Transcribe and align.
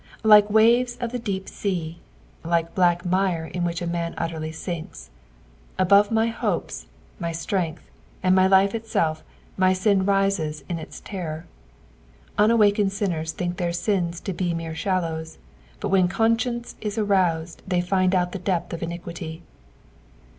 Like 0.23 0.49
waves 0.49 0.97
of 0.99 1.11
the 1.11 1.19
deep 1.19 1.45
aea: 1.45 1.97
like 2.43 2.73
black 2.73 3.05
mire 3.05 3.45
In 3.45 3.63
which 3.63 3.83
a 3.83 3.85
man 3.85 4.15
utterly 4.17 4.49
ainka. 4.51 5.09
Above 5.77 6.09
my 6.09 6.25
hopes, 6.25 6.87
my 7.19 7.31
strength, 7.31 7.83
and 8.23 8.33
my 8.33 8.47
life 8.47 8.73
itself, 8.73 9.21
my 9.57 9.73
sin 9.73 10.03
rises 10.03 10.63
in 10.67 10.79
its 10.79 11.01
terror. 11.01 11.45
Unawakened 12.39 12.89
sinneia 12.89 13.29
think 13.31 13.57
their 13.57 13.73
sins 13.73 14.19
to 14.21 14.33
be 14.33 14.55
mere 14.55 14.73
shallows, 14.73 15.37
but 15.79 15.89
when 15.89 16.07
conscience 16.07 16.73
is 16.81 16.97
aroused 16.97 17.61
they 17.67 17.79
find 17.79 18.15
owt 18.15 18.31
the 18.31 18.39
depth 18.39 18.73
of 18.73 18.81
iniquity. 18.81 19.43